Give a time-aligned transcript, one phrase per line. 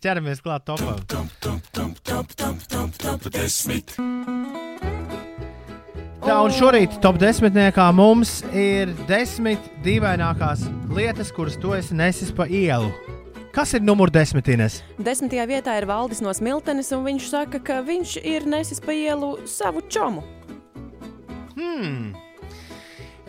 [0.00, 0.96] ķeramies klāt topam.
[6.20, 12.46] Tā un šorīt top desmitniekā mums ir desmit dīvainākās lietas, kuras tu esi nesis pa
[12.46, 12.90] ielu.
[13.50, 14.78] Kas ir numur desmitines?
[15.02, 19.32] Desmitajā vietā ir Valdis no Smiltenes, un viņš saka, ka viņš ir nesis pa ielu
[19.50, 20.22] savu čomu.
[21.56, 22.12] Hmm.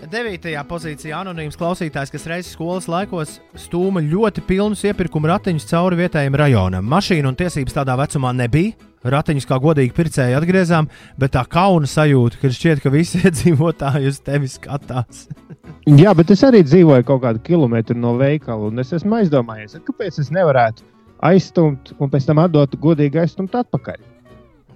[0.02, 6.38] Devītajā pozīcijā anonīms klausītājs, kas reizes skolas laikos stūma ļoti pilnus iepirkuma ratiņus cauri vietējiem
[6.42, 6.88] rajonam.
[6.90, 8.74] Mašīna un tiesības tādā vecumā nebija.
[9.02, 10.90] Ratiņus kā godīgi pircēji atgriezām,
[11.22, 15.28] bet tā kauna sajūta, ka šķiet, ka visi iedzīvotāji uz tevi skatās.
[16.02, 20.18] Jā, bet es arī dzīvoju kaut kādu kilometru no veikala, un es esmu aizdomājies, kāpēc
[20.22, 20.86] es nevarētu
[21.30, 24.02] aizstumt un pēc tam atdot godīgi aizstumt atpakaļ.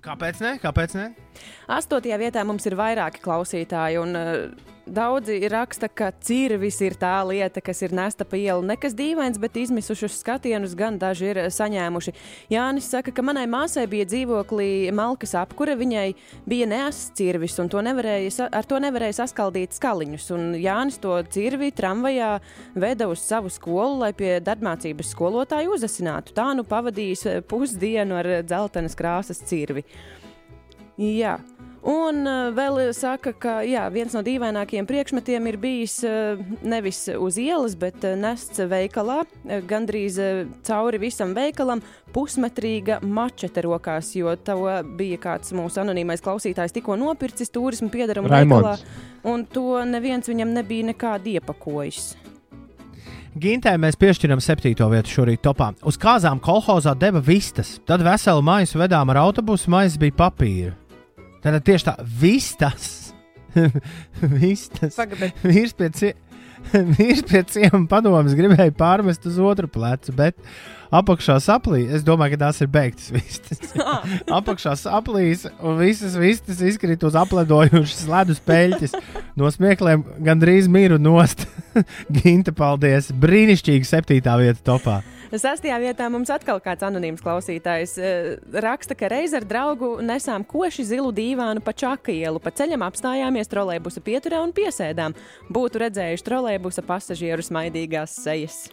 [0.05, 0.53] Kāpēc ne?
[0.61, 1.09] Kāpēc ne?
[1.73, 7.57] Astotajā vietā mums ir vairāki klausītāji, un uh, Daudzi raksta, ka cirvis ir tā lieta,
[7.57, 8.61] kas ir nesta pa ielu.
[8.69, 12.13] Nekas dīvains, bet izmisušus skatienus gan daži ir saņēmuši.
[12.53, 16.05] Jānis saka, ka manai māsai bija dzīvoklī malkas apkure, viņai
[16.45, 20.29] bija neass cirvis, un to nevarēja, ar to nevarēja saskaldīt skaliņus.
[20.37, 22.35] Un Jānis to cirvi tramvajā
[22.77, 26.37] veda uz savu skolu, lai pie darbmācības skolotāju uzasinātu.
[26.37, 29.81] Tā nu pavadījis pusdienu ar dzeltenas krāsas cirvi.
[31.01, 31.39] Jā.
[31.85, 37.37] Un uh, vēl saka, ka jā, viens no dīvainākajiem priekšmetiem ir bijis uh, nevis uz
[37.37, 39.19] ielas, bet uh, nests veikalā,
[39.69, 40.17] gandrīz
[40.65, 41.83] cauri visam veikalam,
[42.15, 44.57] pusmetrīga mačete rokās, jo to
[44.97, 48.79] bija kāds mūsu anonīmais klausītājs tikko nopircis turismu piedarumu veikalā,
[49.29, 52.15] un to neviens viņam nebija nekādi iepakojis.
[53.35, 55.73] Gintē mēs piešķiram septīto vietu šorīt topā.
[55.85, 60.73] Uz kāzām kolhozā deva vistas, tad veselu maisu vedām ar autobusu, maisa bija papīra.
[61.45, 63.13] Tad tieši tā, vistas.
[64.41, 64.97] vistas.
[65.45, 66.15] Vīrs pie, cie...
[67.29, 70.33] Pie ciema padomas gribēja pārmest uz otru plecu, bet
[70.95, 71.91] apakšā saplīs.
[71.99, 73.75] Es domāju, ka tās ir beigtas vistas.
[74.39, 78.97] apakšā saplīs, un visas vistas izkrīt uz apledojušas ledus peļķes.
[79.37, 81.45] No smiekliem gandrīz miru nost.
[82.09, 83.11] Ginta, paldies!
[83.13, 85.03] Brīnišķīgi septītā vieta topā.
[85.33, 88.31] Sastajā vietā mums atkal kāds anonīms klausītājs uh,
[88.65, 92.41] raksta, ka reiz ar draugu nesām koši zilu dīvānu pa čaka ielu.
[92.41, 95.15] Pa ceļam apstājāmies trolēbusa pieturā un piesēdām.
[95.53, 98.67] Būtu redzējuši trolēbusa pasažieru smaidīgās sejas.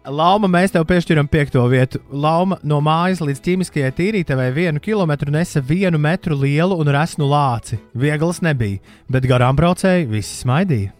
[0.00, 2.00] Lauma, mēs tev piešķiram piekto vietu.
[2.08, 7.76] Lauma no mājas līdz ķīmiskajai tīrītavai vienu kilometru nesa vienu metru lielu un resnu lāci.
[7.92, 8.80] Viegls nebija,
[9.12, 10.94] bet garām braucēji visi smaidīja.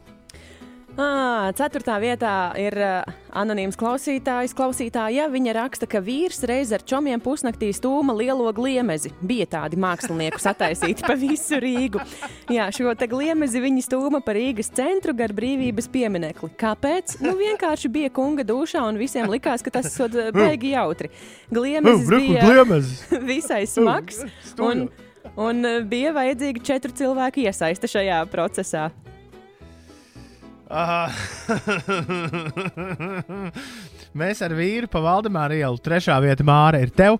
[1.00, 4.52] À, ceturtā vietā ir uh, anonīms klausītājs.
[4.56, 9.12] Klausītāja viņa raksta, ka vīrs reiz ar čomiem pusnaktī stūma lielo gliemezi.
[9.24, 12.02] Bija tādi mākslinieku sataisīti pa visu Rīgu.
[12.52, 16.52] Jā, šo te gliemezi viņi stūma pa Rīgas centru gar brīvības pieminekli.
[16.60, 17.18] Kāpēc?
[17.24, 21.12] Nu, vienkārši bija kunga dušā un visiem likās, ka tas ir baigi jautri.
[21.52, 22.64] Gliemezis bija
[23.32, 24.24] visai smags
[24.60, 24.88] un,
[25.40, 28.90] un bija vajadzīgi četru cilvēku iesaiste šajā procesā.
[34.20, 37.18] Mēs ar vīru pa Valdemāru ielu, trešā vieta māra ir tev.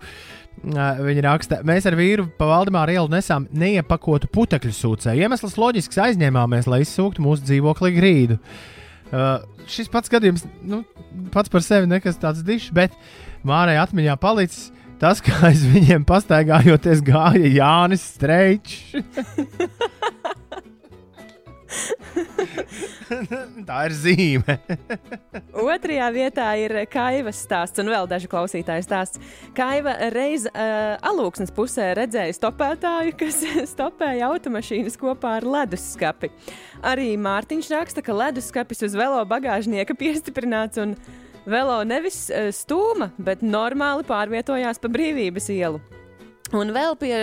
[0.61, 5.23] Viņa raksta, mēs ar vīru pa Valdemāru ielu nesām neiepakotu putekļu sūcēju.
[5.25, 8.37] Iemesls loģisks aizņēmāmies, lai izsūktu mūsu dzīvokli grīdu.
[9.11, 10.85] Uh, šis pats gadījums, nu,
[11.35, 12.95] pats par sevi nekas tāds dišs, bet
[13.47, 14.69] Mārai atmiņā palicis
[15.01, 18.95] tas, kā aiz viņiem pastaigājoties gāja Jānis Streičs.
[23.69, 24.57] Tā ir zīme.
[25.75, 29.21] Otrajā vietā ir Kaivas stāsts un vēl daži klausītāju stāsts.
[29.57, 33.43] Kaiva reiz uh, alūksnes pusē redzēja stopētāju, kas
[33.75, 36.33] stopēja automašīnas kopā ar leduskapi.
[36.87, 40.97] Arī Mārtiņš raksta, ka leduskapis uz velo bagāžnieka piestiprināts un
[41.51, 46.00] velo nevis uh, stūma, bet normāli pārvietojās pa brīvības ielu.
[46.57, 47.15] Un vēl pie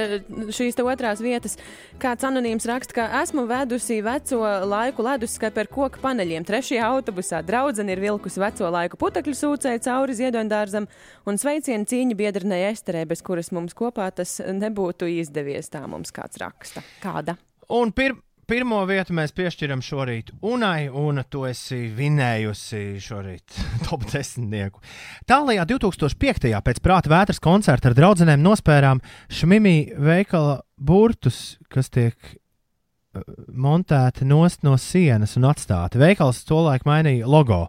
[0.56, 1.58] šīs otrās vietas
[2.00, 4.40] kāds anonīms raksta, ka esmu vedusi veco
[4.70, 6.46] laiku leduskapi ar koku paneļiem.
[6.48, 10.88] Trešajā autobusā draudzene ir vilkusi veco laiku putekļu sūcēju cauri ziedoņdārzam
[11.28, 15.72] un sveicienu cīņu biedrnei Esterē, bez kuras mums kopā tas nebūtu izdevies.
[15.74, 16.86] Tā mums kāds raksta.
[17.04, 17.36] Kāda?
[17.74, 18.16] Un pir
[18.48, 23.58] Pirmo vietu mēs piešķiram šorīt Unai, un tu esi vinējusi šorīt
[23.90, 24.80] top desmitnieku.
[25.28, 26.54] Tālākajā 2005.
[26.64, 34.64] pēc prāta vētras koncerta ar draugiem nospērām Šmimī veikala burtus, kas tiek uh, montēti nost
[34.64, 36.00] no sienas un atstāti.
[36.00, 37.66] Veikals tolaik mainīja logo.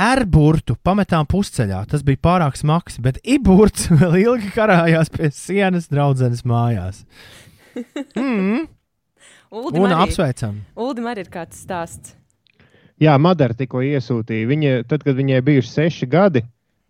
[0.00, 1.84] Erburtu pametām pusceļā.
[1.92, 7.04] Tas bija pārāk smags, bet iburts vēl ilgi karājās pie sienas draudzenes mājās.
[8.18, 8.64] Mm.
[9.50, 10.62] Uldim Un arī, apsveicam.
[10.78, 12.14] Uldim arī ir kāds stāsts.
[13.00, 14.48] Jā, Madara tikko iesūtīja.
[14.50, 16.42] Viņa, tad, kad viņai bija seši gadi,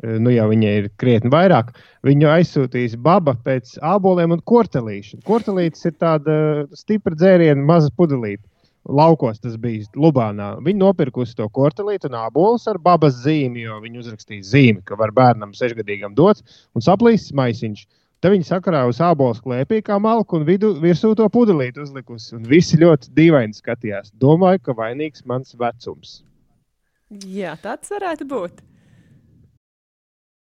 [0.02, 1.74] nu jau viņai ir krietni vairāk.
[2.06, 5.20] Viņu aizsūtīs baba pēc āboliem un kortelīšu.
[5.26, 6.34] Kortelītes ir tāda
[6.76, 8.42] stipra dzēriena, maza pudelīte.
[8.88, 10.54] Laukos tas bija Lubānā.
[10.64, 15.12] Viņi nopirkusi to kortelītu un ābolus ar babas zīmi, jo viņi uzrakstīja zīmi, ka var
[15.12, 16.42] bērnam sešgadīgam dots
[16.74, 17.84] un saplīsis maisiņš.
[18.20, 22.34] Tad viņi sakarājusi ābolu klēpī kā malku un vidu, virsū to pudelīti uzlikusi.
[22.36, 24.12] Un visi ļoti dīvaini skatījās.
[24.20, 26.18] Domāju, ka vainīgs mans vecums.
[27.24, 28.60] Jā, tāds varētu būt.